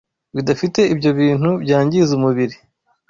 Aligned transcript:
bidafite 0.35 0.81
ibyo 0.93 1.11
bintu 1.19 1.49
byangiza 1.63 2.11
umubiri 2.17 2.55